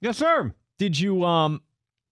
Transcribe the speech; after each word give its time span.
Yes, 0.00 0.18
sir. 0.18 0.52
did 0.78 0.98
you 0.98 1.24
um 1.24 1.62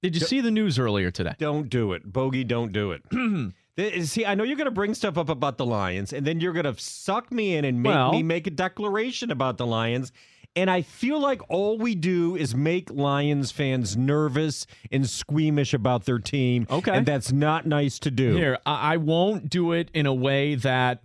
did 0.02 0.14
you 0.14 0.20
see 0.20 0.40
the 0.40 0.50
news 0.50 0.78
earlier 0.78 1.10
today? 1.10 1.34
Don't 1.38 1.68
do 1.68 1.92
it, 1.92 2.12
Bogey. 2.12 2.44
Don't 2.44 2.72
do 2.72 2.92
it. 2.92 3.02
See, 4.06 4.24
I 4.24 4.34
know 4.34 4.44
you're 4.44 4.56
going 4.56 4.64
to 4.66 4.70
bring 4.70 4.94
stuff 4.94 5.18
up 5.18 5.28
about 5.28 5.58
the 5.58 5.66
Lions, 5.66 6.12
and 6.12 6.26
then 6.26 6.40
you're 6.40 6.52
going 6.52 6.64
to 6.64 6.80
suck 6.80 7.30
me 7.32 7.56
in 7.56 7.64
and 7.64 7.82
make 7.82 7.94
Well- 7.94 8.12
me 8.12 8.22
make 8.22 8.46
a 8.46 8.50
declaration 8.50 9.30
about 9.30 9.58
the 9.58 9.66
Lions. 9.66 10.12
And 10.54 10.70
I 10.70 10.80
feel 10.80 11.20
like 11.20 11.42
all 11.50 11.76
we 11.76 11.94
do 11.94 12.34
is 12.36 12.54
make 12.54 12.90
Lions 12.90 13.50
fans 13.52 13.94
nervous 13.94 14.66
and 14.90 15.06
squeamish 15.06 15.74
about 15.74 16.06
their 16.06 16.18
team. 16.18 16.66
Okay. 16.70 16.92
And 16.96 17.04
that's 17.04 17.30
not 17.32 17.66
nice 17.66 17.98
to 18.00 18.10
do. 18.10 18.34
Here, 18.34 18.58
I, 18.64 18.94
I 18.94 18.96
won't 18.96 19.50
do 19.50 19.72
it 19.72 19.90
in 19.92 20.06
a 20.06 20.14
way 20.14 20.54
that 20.54 21.02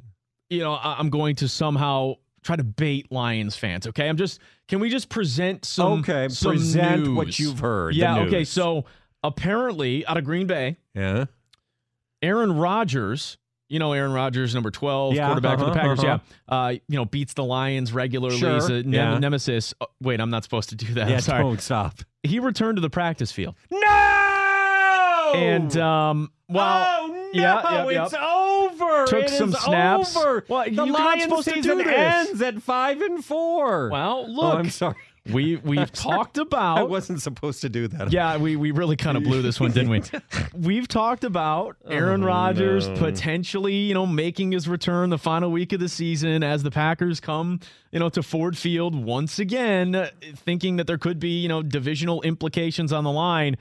you 0.49 0.59
know 0.59 0.73
I- 0.73 0.95
I'm 0.99 1.09
going 1.09 1.35
to 1.37 1.49
somehow 1.49 2.15
try 2.43 2.55
to 2.55 2.63
bait 2.63 3.11
Lions 3.11 3.55
fans. 3.55 3.87
Okay, 3.87 4.07
I'm 4.09 4.17
just. 4.17 4.39
Can 4.67 4.79
we 4.79 4.89
just 4.89 5.09
present 5.09 5.65
some? 5.65 5.99
Okay, 5.99 6.29
some 6.29 6.51
present 6.53 7.13
what 7.15 7.37
you've 7.39 7.59
heard, 7.59 7.95
Yeah. 7.95 8.19
Okay. 8.21 8.43
So 8.45 8.85
apparently, 9.23 10.05
out 10.05 10.17
of 10.17 10.23
Green 10.23 10.47
Bay, 10.47 10.77
Yeah. 10.95 11.25
Aaron 12.21 12.53
Rodgers. 12.57 13.37
You 13.69 13.79
know 13.79 13.93
Aaron 13.93 14.11
Rodgers, 14.11 14.53
number 14.53 14.69
twelve, 14.69 15.13
Yeah, 15.13 15.27
quarterback 15.27 15.57
for 15.57 15.63
the 15.63 15.71
uh-huh, 15.71 15.79
Packers. 15.79 15.99
uh-huh. 15.99 16.19
Yeah, 16.49 16.55
uh, 16.55 16.69
you 16.71 16.97
know 16.97 17.05
beats 17.05 17.33
the 17.35 17.43
Lions 17.45 17.93
regularly. 17.93 18.37
Sure, 18.37 18.55
He's 18.55 18.65
a 18.67 18.83
nem- 18.83 18.93
yeah. 18.93 19.17
nemesis. 19.17 19.73
Oh, 19.79 19.85
wait, 20.01 20.19
I'm 20.19 20.29
not 20.29 20.43
supposed 20.43 20.67
to 20.69 20.75
do 20.75 20.93
that. 20.95 21.07
Yeah, 21.07 21.15
I'm 21.15 21.21
sorry. 21.21 21.43
don't 21.43 21.61
stop. 21.61 21.99
He 22.23 22.39
returned 22.39 22.75
to 22.75 22.81
the 22.81 22.89
practice 22.89 23.31
field, 23.31 23.55
No! 23.71 25.31
and 25.35 25.75
um, 25.77 26.31
well, 26.49 26.85
oh, 27.01 27.07
no, 27.33 27.41
yeah, 27.41 28.03
it's 28.03 28.13
over. 28.13 28.40
Took 29.07 29.23
It 29.25 29.29
some 29.29 29.49
is 29.49 29.59
snaps. 29.59 30.15
Over. 30.15 30.45
Well, 30.47 30.63
the 30.65 30.71
you're 30.71 30.85
not 30.87 30.99
Lions 30.99 31.23
supposed 31.23 31.47
to 31.49 31.53
do 31.55 31.61
season 31.63 31.77
this. 31.79 31.87
ends 31.87 32.41
at 32.41 32.61
five 32.61 33.01
and 33.01 33.23
four. 33.23 33.89
well, 33.89 34.25
oh, 34.27 34.31
look, 34.31 34.55
I'm 34.55 34.69
sorry. 34.69 34.95
we 35.31 35.57
we've 35.57 35.91
talked 35.91 36.37
about. 36.39 36.79
I 36.79 36.83
wasn't 36.83 37.21
supposed 37.21 37.61
to 37.61 37.69
do 37.69 37.87
that. 37.89 38.11
Yeah, 38.11 38.37
we, 38.37 38.55
we 38.55 38.71
really 38.71 38.95
kind 38.95 39.17
of 39.17 39.23
blew 39.23 39.41
this 39.43 39.59
one, 39.59 39.71
didn't 39.71 39.89
we? 39.89 40.01
We've 40.55 40.87
talked 40.87 41.23
about 41.23 41.77
Aaron 41.87 42.23
Rodgers 42.23 42.87
no. 42.87 42.95
potentially, 42.95 43.75
you 43.75 43.93
know, 43.93 44.07
making 44.07 44.51
his 44.53 44.67
return 44.67 45.11
the 45.11 45.19
final 45.19 45.51
week 45.51 45.73
of 45.73 45.79
the 45.79 45.89
season 45.89 46.41
as 46.43 46.63
the 46.63 46.71
Packers 46.71 47.19
come, 47.19 47.59
you 47.91 47.99
know, 47.99 48.09
to 48.09 48.23
Ford 48.23 48.57
Field 48.57 48.95
once 48.95 49.37
again, 49.37 49.93
uh, 49.93 50.09
thinking 50.37 50.77
that 50.77 50.87
there 50.87 50.97
could 50.97 51.19
be, 51.19 51.39
you 51.39 51.47
know, 51.47 51.61
divisional 51.61 52.21
implications 52.23 52.91
on 52.91 53.03
the 53.03 53.11
line. 53.11 53.57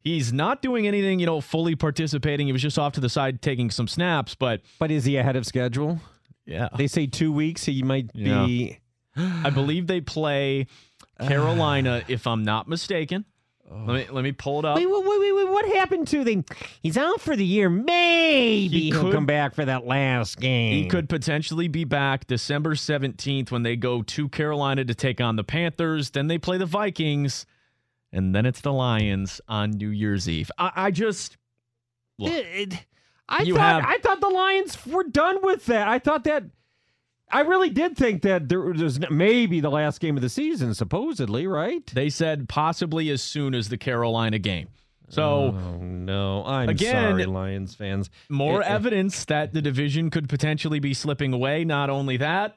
He's 0.00 0.32
not 0.32 0.62
doing 0.62 0.86
anything, 0.86 1.18
you 1.18 1.26
know, 1.26 1.40
fully 1.40 1.74
participating. 1.74 2.46
He 2.46 2.52
was 2.52 2.62
just 2.62 2.78
off 2.78 2.92
to 2.94 3.00
the 3.00 3.08
side 3.08 3.42
taking 3.42 3.70
some 3.70 3.88
snaps, 3.88 4.34
but 4.34 4.62
But 4.78 4.90
is 4.90 5.04
he 5.04 5.16
ahead 5.16 5.36
of 5.36 5.44
schedule? 5.44 6.00
yeah, 6.46 6.68
They 6.76 6.86
say 6.86 7.06
two 7.06 7.32
weeks. 7.32 7.64
He 7.64 7.82
might 7.82 8.10
Yeah. 8.14 8.46
be. 8.46 8.78
I 9.16 9.50
believe 9.50 9.86
they 9.86 10.00
play 10.00 10.66
Carolina, 11.20 12.02
if 12.08 12.26
I'm 12.26 12.44
not 12.44 12.68
mistaken. 12.68 13.24
Let 13.70 13.86
me 13.86 14.06
let 14.14 14.24
me 14.24 14.32
pull 14.32 14.60
it 14.60 14.64
up. 14.64 14.76
Wait, 14.78 14.86
wait, 14.86 15.04
wait, 15.06 15.32
wait, 15.32 15.48
what 15.50 15.66
happened 15.76 16.08
to 16.08 16.24
the? 16.24 16.42
He's 16.82 16.96
out 16.96 17.20
for 17.20 17.36
the 17.36 17.44
year. 17.44 17.68
Maybe 17.68 18.80
He 18.90 18.92
will 18.94 19.12
come 19.12 19.26
back 19.26 19.54
for 19.54 19.64
that 19.66 19.86
last 19.86 20.40
game. 20.40 20.72
He 20.72 20.88
could 20.88 21.06
potentially 21.10 21.68
be 21.68 21.84
back 21.84 22.26
December 22.26 22.74
17th 22.76 23.50
when 23.50 23.64
they 23.64 23.76
go 23.76 24.00
to 24.02 24.28
Carolina 24.30 24.86
to 24.86 24.94
take 24.94 25.20
on 25.20 25.36
the 25.36 25.44
Panthers. 25.44 26.08
Then 26.10 26.28
they 26.28 26.38
play 26.38 26.56
the 26.56 26.64
Vikings, 26.64 27.44
and 28.12 28.34
then 28.34 28.46
it's 28.46 28.60
the 28.60 28.72
Lions 28.72 29.40
on 29.48 29.70
New 29.72 29.90
Year's 29.90 30.28
Eve. 30.28 30.50
I, 30.58 30.72
I 30.74 30.90
just. 30.90 31.36
Look, 32.18 32.32
It- 32.32 32.72
it- 32.72 32.86
I 33.28 33.44
thought 33.44 33.58
have- 33.58 33.84
I 33.86 33.98
thought 33.98 34.20
the 34.22 34.28
Lions 34.30 34.86
were 34.86 35.04
done 35.04 35.38
with 35.42 35.66
that. 35.66 35.86
I 35.86 35.98
thought 35.98 36.24
that 36.24 36.44
I 37.30 37.40
really 37.42 37.68
did 37.68 37.94
think 37.94 38.22
that 38.22 38.48
there 38.48 38.60
was 38.60 38.98
maybe 39.10 39.60
the 39.60 39.68
last 39.70 40.00
game 40.00 40.16
of 40.16 40.22
the 40.22 40.30
season, 40.30 40.72
supposedly, 40.72 41.46
right? 41.46 41.84
they 41.94 42.08
said 42.08 42.48
possibly 42.48 43.10
as 43.10 43.20
soon 43.20 43.54
as 43.54 43.68
the 43.68 43.76
Carolina 43.76 44.38
game. 44.38 44.68
So, 45.10 45.54
oh 45.54 45.78
no, 45.82 46.42
I'm 46.46 46.70
Again- 46.70 47.10
sorry, 47.12 47.26
Lions 47.26 47.74
fans. 47.74 48.08
more 48.30 48.62
it- 48.62 48.66
evidence 48.68 49.26
that 49.26 49.52
the 49.52 49.60
division 49.60 50.08
could 50.10 50.28
potentially 50.28 50.80
be 50.80 50.94
slipping 50.94 51.34
away. 51.34 51.64
Not 51.66 51.90
only 51.90 52.16
that, 52.16 52.56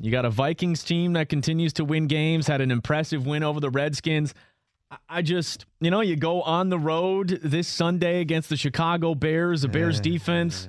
you 0.00 0.12
got 0.12 0.24
a 0.24 0.30
Vikings 0.30 0.84
team 0.84 1.12
that 1.14 1.28
continues 1.28 1.72
to 1.74 1.84
win 1.84 2.06
games, 2.06 2.46
had 2.46 2.60
an 2.60 2.70
impressive 2.70 3.26
win 3.26 3.42
over 3.42 3.58
the 3.58 3.70
Redskins. 3.70 4.32
I- 5.08 5.22
just, 5.22 5.66
you 5.80 5.90
know, 5.90 6.00
you 6.00 6.16
go 6.16 6.42
on 6.42 6.68
the 6.68 6.78
road 6.78 7.40
this 7.42 7.66
Sunday 7.68 8.20
against 8.20 8.48
the 8.48 8.56
Chicago 8.56 9.14
Bears, 9.14 9.62
the 9.62 9.68
Bears 9.68 10.00
defense. 10.00 10.68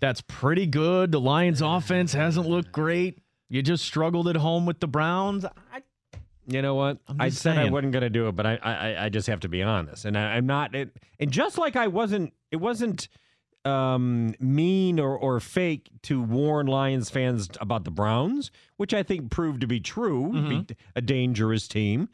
That's 0.00 0.22
pretty 0.22 0.66
good. 0.66 1.12
The 1.12 1.20
Lions 1.20 1.60
offense 1.62 2.12
hasn't 2.14 2.48
looked 2.48 2.72
great. 2.72 3.18
You 3.48 3.62
just 3.62 3.84
struggled 3.84 4.28
at 4.28 4.36
home 4.36 4.64
with 4.66 4.80
the 4.80 4.88
Browns. 4.88 5.44
I, 5.44 5.82
You 6.46 6.62
know 6.62 6.74
what? 6.74 6.98
I 7.18 7.28
said 7.28 7.58
I 7.58 7.68
wasn't 7.68 7.92
going 7.92 8.02
to 8.02 8.10
do 8.10 8.28
it, 8.28 8.32
but 8.36 8.46
I, 8.46 8.56
I 8.62 9.04
I 9.04 9.08
just 9.08 9.26
have 9.26 9.40
to 9.40 9.48
be 9.48 9.62
honest, 9.62 10.04
and 10.04 10.16
I, 10.16 10.36
I'm 10.36 10.46
not. 10.46 10.74
It, 10.74 10.96
and 11.18 11.30
just 11.30 11.58
like 11.58 11.76
I 11.76 11.88
wasn't, 11.88 12.32
it 12.50 12.56
wasn't 12.56 13.08
um, 13.64 14.34
mean 14.40 14.98
or 14.98 15.16
or 15.18 15.38
fake 15.40 15.90
to 16.04 16.22
warn 16.22 16.66
Lions 16.66 17.10
fans 17.10 17.48
about 17.60 17.84
the 17.84 17.90
Browns, 17.90 18.50
which 18.78 18.94
I 18.94 19.02
think 19.02 19.30
proved 19.30 19.60
to 19.60 19.66
be 19.66 19.80
true. 19.80 20.32
Mm-hmm. 20.32 20.60
Be 20.62 20.76
a 20.96 21.02
dangerous 21.02 21.68
team, 21.68 22.08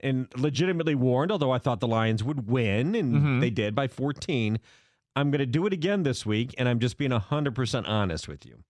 and 0.00 0.28
legitimately 0.36 0.94
warned. 0.94 1.30
Although 1.32 1.50
I 1.52 1.58
thought 1.58 1.80
the 1.80 1.88
Lions 1.88 2.22
would 2.24 2.48
win, 2.48 2.94
and 2.94 3.14
Mhm. 3.14 3.40
they 3.40 3.50
did 3.50 3.74
by 3.74 3.88
14. 3.88 4.58
I'm 5.16 5.30
going 5.30 5.40
to 5.40 5.46
do 5.46 5.66
it 5.66 5.72
again 5.72 6.04
this 6.04 6.24
week, 6.24 6.54
and 6.58 6.68
I'm 6.68 6.78
just 6.78 6.96
being 6.96 7.10
100% 7.12 7.88
honest 7.88 8.28
with 8.28 8.46
you. 8.46 8.62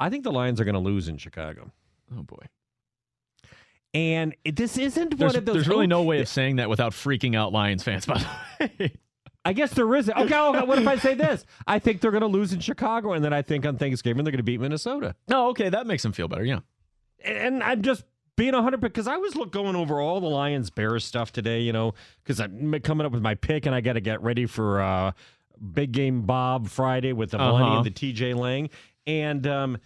I 0.00 0.10
think 0.10 0.24
the 0.24 0.32
Lions 0.32 0.60
are 0.60 0.64
going 0.64 0.74
to 0.74 0.80
lose 0.80 1.06
in 1.08 1.16
Chicago. 1.18 1.70
oh 2.16 2.22
boy. 2.22 2.46
And 3.92 4.34
it, 4.44 4.56
this 4.56 4.76
isn't 4.76 5.16
There's, 5.16 5.32
one 5.34 5.38
of 5.38 5.44
those. 5.44 5.54
there's 5.54 5.68
really 5.68 5.84
oh, 5.84 5.86
no 5.86 6.02
way 6.02 6.20
of 6.20 6.26
saying 6.28 6.56
that 6.56 6.68
without 6.68 6.92
freaking 6.92 7.36
out 7.36 7.52
Lions 7.52 7.84
fans, 7.84 8.06
by 8.06 8.18
the 8.18 8.70
way. 8.78 8.92
I 9.44 9.52
guess 9.52 9.72
there 9.74 9.94
isn't. 9.94 10.16
Okay, 10.16 10.36
okay, 10.36 10.62
what 10.62 10.78
if 10.78 10.88
I 10.88 10.96
say 10.96 11.14
this? 11.14 11.44
I 11.66 11.78
think 11.78 12.00
they're 12.00 12.10
going 12.10 12.22
to 12.22 12.26
lose 12.26 12.52
in 12.54 12.60
Chicago, 12.60 13.12
and 13.12 13.22
then 13.24 13.32
I 13.34 13.42
think 13.42 13.64
on 13.66 13.76
Thanksgiving 13.76 14.24
they're 14.24 14.32
going 14.32 14.38
to 14.38 14.42
beat 14.42 14.58
Minnesota. 14.60 15.14
no, 15.28 15.50
okay, 15.50 15.68
that 15.68 15.86
makes 15.86 16.02
them 16.02 16.12
feel 16.12 16.28
better. 16.28 16.44
Yeah. 16.44 16.60
And 17.24 17.62
I'm 17.62 17.82
just 17.82 18.04
being 18.36 18.54
100 18.54 18.80
because 18.80 19.06
I 19.06 19.16
was 19.16 19.36
look, 19.36 19.52
going 19.52 19.76
over 19.76 20.00
all 20.00 20.20
the 20.20 20.26
Lions 20.28 20.70
Bears 20.70 21.04
stuff 21.04 21.32
today, 21.32 21.60
you 21.60 21.72
know, 21.72 21.94
because 22.22 22.40
I'm 22.40 22.72
coming 22.82 23.06
up 23.06 23.12
with 23.12 23.22
my 23.22 23.34
pick, 23.34 23.66
and 23.66 23.74
I 23.74 23.80
got 23.80 23.92
to 23.94 24.00
get 24.00 24.22
ready 24.22 24.46
for 24.46 24.80
uh, 24.82 25.12
Big 25.72 25.92
Game 25.92 26.22
Bob 26.22 26.68
Friday 26.68 27.12
with 27.12 27.30
the 27.30 27.38
Millennium 27.38 27.62
Uh-huh. 27.72 27.76
and 27.84 27.86
the 27.86 27.90
TJ 27.90 28.34
Lang. 28.36 28.70
And 29.06 29.46
um, 29.46 29.78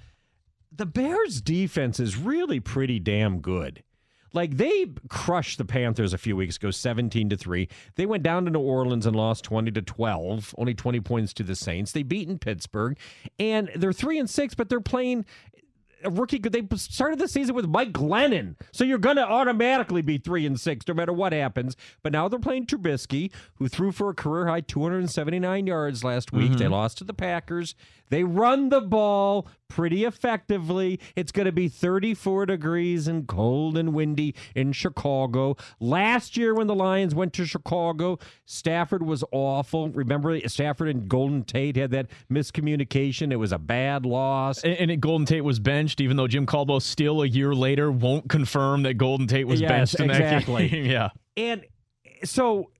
the 0.75 0.87
Bears 0.87 1.41
defense 1.41 2.00
is 2.00 2.16
really 2.16 2.60
pretty 2.60 2.98
damn 2.98 3.41
good. 3.41 3.82
Like 4.34 4.58
they 4.58 4.87
crushed 5.08 5.56
the 5.58 5.64
Panthers 5.64 6.12
a 6.12 6.19
few 6.19 6.37
weeks 6.37 6.56
ago, 6.56 6.70
17 6.70 7.31
to 7.31 7.37
3. 7.37 7.66
They 7.97 8.04
went 8.04 8.22
down 8.22 8.44
to 8.44 8.50
New 8.50 8.60
Orleans 8.60 9.06
and 9.06 9.16
lost 9.16 9.42
20 9.44 9.70
to 9.72 9.81
12, 9.82 10.54
only 10.58 10.75
20 10.75 11.00
points 11.00 11.32
to 11.34 11.42
the 11.42 11.54
Saints. 11.56 11.92
They 11.92 12.03
beat 12.03 12.28
in 12.28 12.38
Pittsburgh 12.38 12.98
and 13.38 13.70
they're 13.75 13.92
3 13.92 14.19
and 14.19 14.28
6, 14.28 14.54
but 14.54 14.69
they're 14.69 14.81
playing 14.82 15.25
a 16.04 16.10
rookie 16.10 16.38
they 16.38 16.62
started 16.76 17.19
the 17.19 17.28
season 17.28 17.54
with 17.54 17.66
Mike 17.66 17.92
Glennon. 17.92 18.56
So 18.72 18.84
you're 18.84 18.98
going 18.98 19.16
to 19.16 19.26
automatically 19.26 20.03
be 20.03 20.19
3 20.19 20.46
and 20.46 20.61
6 20.61 20.88
no 20.88 20.94
matter 20.94 21.12
what 21.12 21.32
happens. 21.32 21.76
But 22.02 22.12
now 22.12 22.28
they're 22.28 22.38
playing 22.38 22.67
Trubisky, 22.67 23.31
who 23.56 23.69
threw 23.69 23.93
for 23.93 24.11
a 24.11 24.14
career 24.14 24.46
high 24.46 24.61
279 24.61 25.67
yards 25.67 26.05
last 26.05 26.32
week. 26.32 26.52
They 26.52 26.64
mm-hmm. 26.64 26.73
lost 26.73 26.99
to 26.99 27.05
the 27.05 27.14
Packers. 27.14 27.75
They 28.10 28.25
run 28.25 28.69
the 28.69 28.81
ball 28.81 29.46
pretty 29.69 30.05
effectively. 30.05 30.99
It's 31.14 31.31
going 31.31 31.46
to 31.46 31.52
be 31.52 31.69
34 31.69 32.46
degrees 32.46 33.06
and 33.06 33.26
cold 33.26 33.76
and 33.76 33.93
windy 33.93 34.34
in 34.55 34.72
Chicago. 34.72 35.56
Last 35.78 36.37
year, 36.37 36.55
when 36.55 36.66
the 36.66 36.75
Lions 36.75 37.14
went 37.14 37.32
to 37.34 37.44
Chicago, 37.44 38.19
Stafford 38.46 39.02
was 39.05 39.22
awful. 39.31 39.90
Remember, 39.90 40.38
Stafford 40.49 40.88
and 40.88 41.08
Golden 41.08 41.44
Tate 41.44 41.76
had 41.76 41.90
that 41.90 42.06
miscommunication. 42.31 43.32
It 43.32 43.37
was 43.37 43.52
a 43.52 43.58
bad 43.58 44.06
loss. 44.06 44.62
And, 44.64 44.75
and 44.75 44.90
it, 44.90 45.00
Golden 45.00 45.26
Tate 45.26 45.44
was 45.44 45.58
benched, 45.58 46.00
even 46.00 46.16
though 46.16 46.28
Jim 46.28 46.46
Caldwell 46.46 46.81
still 46.81 47.22
a 47.22 47.26
year 47.26 47.54
later 47.54 47.90
won't 47.93 48.28
confirm 48.28 48.82
that 48.84 48.94
Golden 48.94 49.26
Tate 49.26 49.46
was 49.46 49.61
Yes, 49.61 49.69
benched 49.70 50.00
in 50.00 50.11
exactly. 50.11 50.69
that 50.69 50.70
game. 50.70 50.84
yeah. 50.90 51.08
And 51.37 51.64
so 52.25 52.70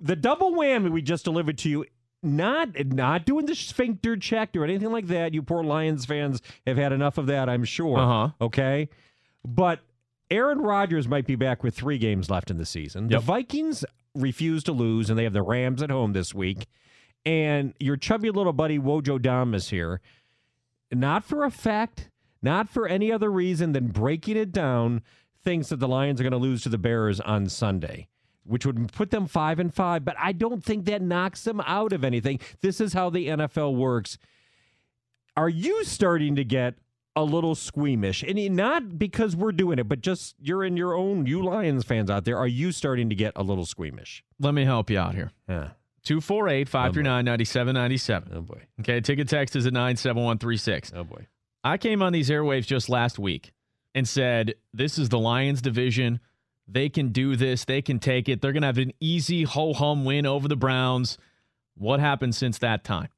the 0.00 0.16
double 0.16 0.52
whammy 0.52 0.90
we 0.90 1.00
just 1.02 1.24
delivered 1.24 1.58
to 1.58 1.70
you. 1.70 1.84
Not 2.24 2.86
not 2.86 3.26
doing 3.26 3.46
the 3.46 3.54
sphincter 3.54 4.16
check 4.16 4.56
or 4.56 4.64
anything 4.64 4.90
like 4.90 5.08
that. 5.08 5.34
You 5.34 5.42
poor 5.42 5.62
Lions 5.62 6.06
fans 6.06 6.40
have 6.66 6.76
had 6.76 6.92
enough 6.92 7.18
of 7.18 7.26
that, 7.26 7.48
I'm 7.48 7.64
sure. 7.64 7.98
Uh-huh. 7.98 8.30
Okay, 8.40 8.88
but 9.44 9.80
Aaron 10.30 10.58
Rodgers 10.58 11.06
might 11.06 11.26
be 11.26 11.36
back 11.36 11.62
with 11.62 11.74
three 11.74 11.98
games 11.98 12.30
left 12.30 12.50
in 12.50 12.56
the 12.56 12.66
season. 12.66 13.08
The 13.08 13.20
Vikings 13.20 13.84
refuse 14.14 14.64
to 14.64 14.72
lose, 14.72 15.10
and 15.10 15.18
they 15.18 15.24
have 15.24 15.32
the 15.32 15.42
Rams 15.42 15.82
at 15.82 15.90
home 15.90 16.12
this 16.12 16.34
week. 16.34 16.66
And 17.26 17.74
your 17.78 17.96
chubby 17.96 18.30
little 18.30 18.52
buddy 18.52 18.78
Wojo 18.78 19.20
Dom 19.20 19.54
is 19.54 19.70
here, 19.70 20.00
not 20.92 21.24
for 21.24 21.44
a 21.44 21.50
fact, 21.50 22.10
not 22.42 22.68
for 22.68 22.86
any 22.86 23.10
other 23.10 23.30
reason 23.30 23.72
than 23.72 23.88
breaking 23.88 24.36
it 24.36 24.52
down. 24.52 25.02
Thinks 25.42 25.68
that 25.68 25.76
the 25.76 25.88
Lions 25.88 26.20
are 26.20 26.24
going 26.24 26.32
to 26.32 26.38
lose 26.38 26.62
to 26.62 26.70
the 26.70 26.78
Bears 26.78 27.20
on 27.20 27.48
Sunday, 27.48 28.08
which 28.44 28.66
would 28.66 28.92
put 28.92 29.10
them 29.10 29.26
five 29.26 29.58
and 29.58 29.72
five. 29.72 30.04
But 30.04 30.16
I 30.18 30.32
don't 30.32 30.64
think 30.64 30.84
that 30.86 31.02
knocks 31.02 31.44
them 31.44 31.60
out 31.60 31.92
of 31.92 32.04
anything. 32.04 32.40
This 32.60 32.80
is 32.80 32.92
how 32.92 33.10
the 33.10 33.28
NFL 33.28 33.74
works. 33.74 34.18
Are 35.36 35.48
you 35.48 35.84
starting 35.84 36.36
to 36.36 36.44
get 36.44 36.74
a 37.16 37.24
little 37.24 37.54
squeamish? 37.54 38.22
And 38.22 38.38
not 38.56 38.98
because 38.98 39.34
we're 39.34 39.52
doing 39.52 39.78
it, 39.78 39.88
but 39.88 40.00
just 40.00 40.36
you're 40.40 40.64
in 40.64 40.76
your 40.76 40.94
own, 40.94 41.26
you 41.26 41.42
Lions 41.42 41.84
fans 41.84 42.10
out 42.10 42.24
there, 42.24 42.38
are 42.38 42.46
you 42.46 42.72
starting 42.72 43.08
to 43.08 43.14
get 43.14 43.32
a 43.36 43.42
little 43.42 43.66
squeamish? 43.66 44.22
Let 44.38 44.54
me 44.54 44.64
help 44.64 44.90
you 44.90 44.98
out 44.98 45.14
here. 45.14 45.32
Yeah. 45.48 45.70
248 46.04 46.68
539 46.68 47.24
9797. 47.24 48.32
Oh 48.34 48.42
boy. 48.42 48.62
Okay, 48.80 49.00
ticket 49.00 49.28
text 49.28 49.56
is 49.56 49.66
at 49.66 49.72
97136. 49.72 50.92
Oh 50.94 51.04
boy. 51.04 51.26
I 51.64 51.78
came 51.78 52.02
on 52.02 52.12
these 52.12 52.28
airwaves 52.28 52.66
just 52.66 52.88
last 52.90 53.18
week 53.18 53.52
and 53.94 54.06
said, 54.06 54.54
This 54.74 54.98
is 54.98 55.08
the 55.08 55.18
Lions 55.18 55.62
division. 55.62 56.20
They 56.66 56.88
can 56.88 57.10
do 57.10 57.36
this. 57.36 57.64
They 57.64 57.82
can 57.82 57.98
take 57.98 58.28
it. 58.28 58.40
They're 58.40 58.52
going 58.52 58.62
to 58.62 58.68
have 58.68 58.78
an 58.78 58.92
easy 59.00 59.42
ho 59.42 59.72
hum 59.72 60.04
win 60.04 60.26
over 60.26 60.48
the 60.48 60.56
Browns. 60.56 61.18
What 61.76 62.00
happened 62.00 62.34
since 62.34 62.58
that 62.58 62.84
time? 62.84 63.08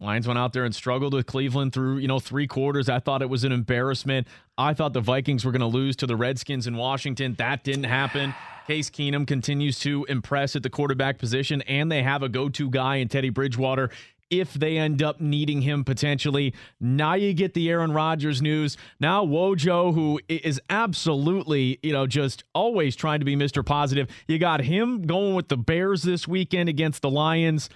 Lions 0.00 0.26
went 0.26 0.38
out 0.38 0.52
there 0.52 0.64
and 0.64 0.74
struggled 0.74 1.14
with 1.14 1.26
Cleveland 1.26 1.72
through, 1.72 1.98
you 1.98 2.08
know, 2.08 2.18
three 2.18 2.46
quarters. 2.46 2.88
I 2.88 2.98
thought 2.98 3.22
it 3.22 3.30
was 3.30 3.44
an 3.44 3.52
embarrassment. 3.52 4.26
I 4.58 4.74
thought 4.74 4.92
the 4.92 5.00
Vikings 5.00 5.44
were 5.44 5.52
going 5.52 5.60
to 5.60 5.66
lose 5.66 5.96
to 5.96 6.06
the 6.06 6.16
Redskins 6.16 6.66
in 6.66 6.76
Washington. 6.76 7.34
That 7.38 7.64
didn't 7.64 7.84
happen. 7.84 8.34
Case 8.66 8.90
Keenum 8.90 9.26
continues 9.26 9.78
to 9.80 10.04
impress 10.08 10.56
at 10.56 10.62
the 10.62 10.70
quarterback 10.70 11.18
position, 11.18 11.62
and 11.62 11.92
they 11.92 12.02
have 12.02 12.22
a 12.22 12.28
go 12.28 12.48
to 12.48 12.70
guy 12.70 12.96
in 12.96 13.08
Teddy 13.08 13.30
Bridgewater 13.30 13.90
if 14.30 14.54
they 14.54 14.78
end 14.78 15.02
up 15.02 15.20
needing 15.20 15.62
him 15.62 15.84
potentially. 15.84 16.54
Now 16.80 17.14
you 17.14 17.32
get 17.34 17.54
the 17.54 17.68
Aaron 17.70 17.92
Rodgers 17.92 18.40
news. 18.42 18.76
Now 18.98 19.24
Wojo, 19.24 19.94
who 19.94 20.20
is 20.28 20.60
absolutely, 20.70 21.78
you 21.82 21.92
know, 21.92 22.06
just 22.06 22.44
always 22.54 22.96
trying 22.96 23.20
to 23.20 23.24
be 23.24 23.36
Mr. 23.36 23.64
Positive. 23.64 24.08
You 24.26 24.38
got 24.38 24.60
him 24.60 25.02
going 25.02 25.34
with 25.34 25.48
the 25.48 25.56
Bears 25.56 26.02
this 26.02 26.26
weekend 26.26 26.68
against 26.68 27.02
the 27.02 27.10
Lions. 27.10 27.68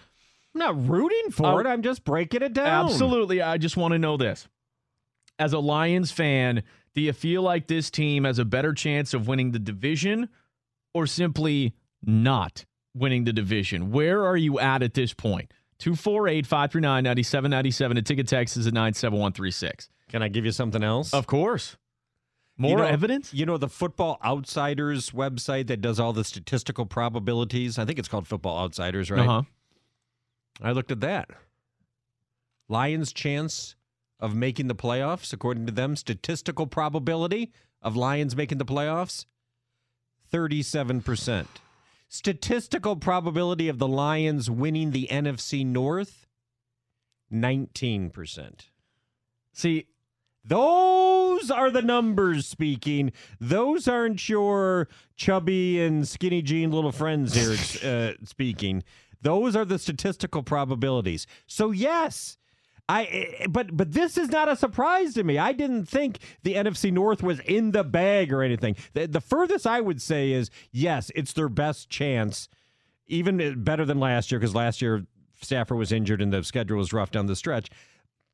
I'm 0.55 0.59
not 0.61 0.89
rooting 0.89 1.31
for 1.31 1.47
Oh, 1.47 1.59
it. 1.59 1.67
I'm 1.67 1.83
just 1.83 2.05
breaking 2.05 2.43
it 2.43 2.55
down. 2.55 2.87
Absolutely. 2.87 3.43
I 3.43 3.59
just 3.59 3.77
want 3.77 3.93
to 3.93 3.99
know 3.99 4.17
this. 4.17 4.49
As 5.39 5.53
a 5.53 5.59
Lions 5.59 6.11
fan, 6.11 6.63
do 6.95 7.01
you 7.01 7.13
feel 7.13 7.43
like 7.43 7.69
this 7.69 7.91
team 7.91 8.25
has 8.25 8.39
a 8.41 8.45
better 8.45 8.73
chance 8.73 9.15
of 9.15 9.29
winning 9.29 9.53
the 9.53 9.59
division 9.61 10.29
or 10.95 11.07
simply 11.07 11.75
not 12.03 12.65
winning 12.95 13.23
the 13.25 13.33
division? 13.33 13.93
Where 13.93 14.25
are 14.25 14.37
you 14.37 14.59
at 14.59 14.83
at 14.83 14.95
this 14.95 15.15
point? 15.15 15.53
248 15.79 16.47
539 16.47 17.05
9797. 17.05 17.95
The 17.97 18.03
ticket 18.03 18.29
text 18.29 18.57
is 18.57 18.67
at 18.67 18.75
97136. 18.75 19.89
Can 20.09 20.23
I 20.23 20.29
give 20.29 20.45
you 20.45 20.53
something 20.53 20.83
else? 20.83 21.13
Of 21.15 21.27
course. 21.27 21.77
You 22.57 22.63
More 22.63 22.79
know- 22.79 22.85
evidence? 22.85 23.33
You 23.33 23.47
know 23.47 23.57
the 23.57 23.69
Football 23.69 24.19
Outsiders 24.25 25.11
website 25.11 25.69
that 25.69 25.81
does 25.81 26.01
all 26.01 26.13
the 26.13 26.25
statistical 26.25 26.87
probabilities? 26.87 27.79
I 27.79 27.85
think 27.85 27.99
it's 27.99 28.09
called 28.09 28.27
Football 28.27 28.59
Outsiders, 28.59 29.11
right? 29.11 29.21
Uh 29.21 29.25
huh. 29.25 29.43
I 30.61 30.73
looked 30.73 30.91
at 30.91 31.01
that. 31.01 31.31
Lions' 32.69 33.13
chance 33.13 33.77
of 34.19 34.35
making 34.35 34.67
the 34.67 34.75
playoffs, 34.75 35.33
according 35.33 35.67
to 35.67 35.73
them, 35.73 35.95
statistical 35.95 36.67
probability 36.67 37.53
of 37.81 37.95
Lions 37.95 38.35
making 38.35 38.59
the 38.59 38.65
playoffs, 38.65 39.27
37%. 40.33 41.47
Statistical 42.09 42.97
probability 42.97 43.69
of 43.69 43.79
the 43.79 43.89
Lions 43.89 44.51
winning 44.51 44.93
the 44.93 45.09
NFC 45.11 45.65
North, 45.65 46.27
19%. 47.33 48.61
See, 49.53 49.87
Those 50.43 51.51
are 51.51 51.71
the 51.71 51.83
numbers 51.83 52.47
speaking. 52.47 53.13
Those 53.39 53.87
aren't 53.87 54.27
your 54.29 54.89
chubby 55.17 55.81
and 55.83 56.09
skinny 56.09 56.41
jean 56.41 56.71
little 56.73 56.93
friends 56.93 57.35
here 57.35 57.57
uh, 57.85 58.13
speaking. 58.25 58.83
Those 59.21 59.55
are 59.55 59.67
the 59.67 59.79
statistical 59.79 60.43
probabilities. 60.43 61.27
So 61.47 61.71
yes, 61.73 62.38
I. 62.89 63.05
eh, 63.05 63.47
But 63.49 63.77
but 63.77 63.93
this 63.93 64.17
is 64.17 64.29
not 64.31 64.49
a 64.49 64.57
surprise 64.57 65.15
to 65.15 65.25
me. 65.25 65.39
I 65.39 65.53
didn't 65.53 65.87
think 65.87 66.19
the 66.43 66.55
NFC 66.55 66.93
North 66.93 67.23
was 67.23 67.41
in 67.41 67.73
the 67.73 67.85
bag 67.85 68.33
or 68.33 68.43
anything. 68.43 68.77
The, 68.95 69.07
the 69.07 69.21
furthest 69.21 69.67
I 69.67 69.81
would 69.81 70.01
say 70.01 70.33
is 70.33 70.51
yes, 70.73 71.11
it's 71.15 71.33
their 71.33 71.49
best 71.49 71.91
chance, 71.91 72.49
even 73.07 73.63
better 73.63 73.85
than 73.85 74.01
last 74.01 74.31
year 74.33 74.39
because 74.39 74.55
last 74.55 74.81
year 74.83 75.05
Stafford 75.41 75.79
was 75.79 75.93
injured 75.93 76.21
and 76.23 76.33
the 76.33 76.43
schedule 76.43 76.79
was 76.79 76.93
rough 76.93 77.11
down 77.11 77.27
the 77.27 77.37
stretch. 77.37 77.69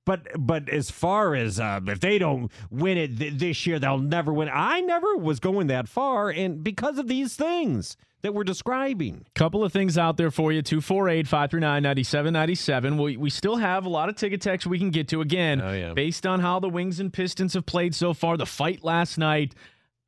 But 0.06 0.26
but 0.38 0.68
as 0.68 0.90
far 0.90 1.34
as 1.34 1.58
uh, 1.58 1.80
if 1.86 2.00
they 2.00 2.18
don't 2.18 2.50
win 2.70 2.98
it 2.98 3.18
th- 3.18 3.34
this 3.34 3.66
year, 3.66 3.78
they'll 3.78 3.98
never 3.98 4.32
win. 4.32 4.50
I 4.52 4.80
never 4.80 5.16
was 5.16 5.40
going 5.40 5.68
that 5.68 5.88
far, 5.88 6.28
and 6.30 6.62
because 6.62 6.98
of 6.98 7.08
these 7.08 7.36
things 7.36 7.96
that 8.22 8.32
we're 8.34 8.44
describing. 8.44 9.26
Couple 9.34 9.62
of 9.64 9.70
things 9.72 9.98
out 9.98 10.16
there 10.16 10.30
for 10.30 10.50
you 10.50 10.62
248 10.62 11.26
539 11.26 11.82
9797. 11.82 12.98
We 12.98 13.16
we 13.16 13.30
still 13.30 13.56
have 13.56 13.84
a 13.86 13.88
lot 13.88 14.08
of 14.08 14.16
ticket 14.16 14.40
text 14.40 14.66
we 14.66 14.78
can 14.78 14.90
get 14.90 15.08
to. 15.08 15.20
Again, 15.20 15.60
Oh, 15.60 15.72
yeah. 15.72 15.92
based 15.92 16.26
on 16.26 16.40
how 16.40 16.58
the 16.60 16.68
Wings 16.68 17.00
and 17.00 17.12
Pistons 17.12 17.54
have 17.54 17.66
played 17.66 17.94
so 17.94 18.14
far, 18.14 18.36
the 18.36 18.46
fight 18.46 18.82
last 18.84 19.18
night, 19.18 19.54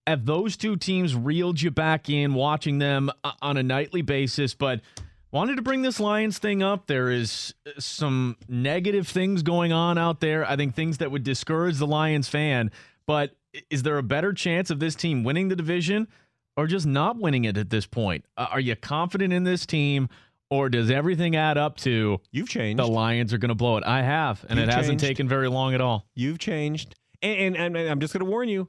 have 0.07 0.25
those 0.25 0.57
two 0.57 0.77
teams 0.77 1.15
reeled 1.15 1.61
you 1.61 1.71
back 1.71 2.09
in 2.09 2.33
watching 2.35 2.79
them 2.79 3.11
uh, 3.25 3.33
on 3.43 3.57
a 3.57 3.63
nightly 3.63 4.03
basis? 4.03 4.55
But 4.55 4.81
wanted 5.37 5.57
to 5.57 5.63
bring 5.63 5.83
this 5.83 6.01
Lions 6.01 6.39
thing 6.39 6.63
up. 6.63 6.87
There 6.87 7.11
is 7.11 7.55
uh, 7.67 7.79
some 7.79 8.37
negative 8.49 9.07
things 9.07 9.43
going 9.43 9.73
on 9.73 9.99
out 9.99 10.21
there. 10.21 10.49
I 10.49 10.57
think 10.57 10.75
things 10.75 10.99
that 10.99 11.11
would 11.11 11.25
discourage 11.25 11.77
the 11.77 11.87
Lions 11.87 12.29
fan. 12.29 12.71
But 13.07 13.37
is 13.71 13.83
there 13.83 13.99
a 13.99 14.03
better 14.03 14.33
chance 14.33 14.71
of 14.71 14.81
this 14.81 14.95
team 14.95 15.25
winning 15.25 15.49
the 15.49 15.57
division? 15.57 16.09
or 16.57 16.67
just 16.67 16.87
not 16.87 17.19
winning 17.19 17.45
it 17.45 17.57
at 17.57 17.71
this 17.71 17.87
point? 17.87 18.25
Uh, 18.37 18.47
are 18.51 18.61
you 18.61 18.75
confident 18.75 19.33
in 19.33 19.45
this 19.45 19.67
team, 19.67 20.09
or 20.51 20.69
does 20.69 20.91
everything 20.91 21.37
add 21.37 21.59
up 21.59 21.77
to 21.77 22.21
You've 22.31 22.49
changed. 22.49 22.79
the 22.79 22.87
Lions 22.87 23.33
are 23.33 23.39
going 23.39 23.51
to 23.51 23.55
blow 23.55 23.77
it? 23.77 23.85
I 23.85 24.03
have, 24.03 24.45
and 24.49 24.59
You've 24.59 24.69
it 24.69 24.73
hasn't 24.73 25.01
changed. 25.01 25.05
taken 25.05 25.29
very 25.29 25.49
long 25.49 25.75
at 25.75 25.81
all. 25.81 26.07
You've 26.15 26.39
changed, 26.39 26.95
and, 27.23 27.57
and, 27.57 27.77
and 27.77 27.89
I'm 27.89 28.01
just 28.01 28.13
going 28.13 28.25
to 28.25 28.31
warn 28.31 28.49
you: 28.49 28.69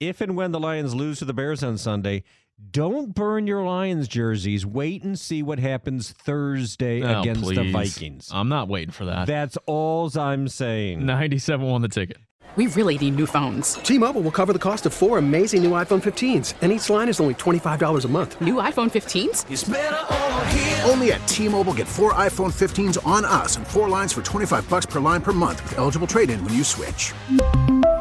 if 0.00 0.20
and 0.20 0.36
when 0.36 0.52
the 0.52 0.60
Lions 0.60 0.94
lose 0.94 1.18
to 1.18 1.24
the 1.24 1.34
Bears 1.34 1.62
on 1.62 1.76
Sunday, 1.78 2.22
don't 2.70 3.14
burn 3.14 3.46
your 3.46 3.64
Lions 3.64 4.08
jerseys. 4.08 4.64
Wait 4.64 5.02
and 5.02 5.18
see 5.18 5.42
what 5.42 5.58
happens 5.58 6.10
Thursday 6.12 7.02
Oh, 7.02 7.20
against 7.20 7.48
the. 7.48 7.70
Vikings. 7.70 8.30
I'm 8.32 8.48
not 8.48 8.68
waiting 8.68 8.92
for 8.92 9.04
that. 9.06 9.26
That's 9.26 9.56
all 9.66 10.10
I'm 10.18 10.48
saying. 10.48 11.04
97 11.04 11.66
won 11.66 11.82
the 11.82 11.88
ticket. 11.88 12.18
We 12.54 12.66
really 12.66 12.98
need 12.98 13.16
new 13.16 13.24
phones. 13.26 13.74
T-Mobile 13.76 14.20
will 14.20 14.30
cover 14.30 14.52
the 14.52 14.58
cost 14.58 14.84
of 14.84 14.92
four 14.92 15.16
amazing 15.16 15.62
new 15.62 15.70
iPhone 15.70 16.02
15s, 16.02 16.52
and 16.60 16.70
each 16.70 16.90
line 16.90 17.08
is 17.08 17.18
only 17.18 17.32
$25 17.34 18.04
a 18.04 18.08
month. 18.08 18.38
New 18.42 18.56
iPhone 18.56 18.90
15s? 18.90 20.86
Only 20.90 21.12
at 21.12 21.26
T-Mobile 21.26 21.72
get 21.72 21.88
four 21.88 22.12
iPhone 22.12 22.52
15s 22.52 22.98
on 23.06 23.24
us 23.24 23.56
and 23.56 23.66
four 23.66 23.88
lines 23.88 24.12
for 24.12 24.20
25 24.22 24.68
bucks 24.68 24.84
per 24.84 25.00
line 25.00 25.22
per 25.22 25.32
month 25.32 25.62
with 25.62 25.78
eligible 25.78 26.06
trade-in 26.06 26.44
when 26.44 26.52
you 26.52 26.62
switch. 26.62 27.14